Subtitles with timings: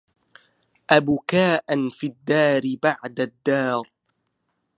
[0.89, 3.89] أبكاء في الدار بعد الدار